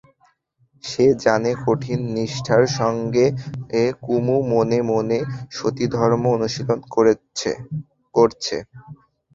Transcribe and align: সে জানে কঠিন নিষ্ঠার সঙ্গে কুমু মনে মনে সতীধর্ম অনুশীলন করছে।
সে 0.83 1.05
জানে 1.23 1.51
কঠিন 1.63 1.99
নিষ্ঠার 2.15 2.63
সঙ্গে 2.79 3.25
কুমু 4.01 4.37
মনে 4.51 4.79
মনে 4.91 5.19
সতীধর্ম 5.55 6.23
অনুশীলন 6.35 6.79
করছে। 6.93 7.49